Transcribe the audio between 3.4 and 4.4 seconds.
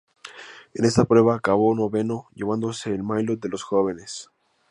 los jóvenes.